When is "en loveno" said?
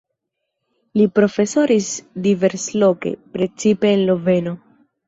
3.97-4.61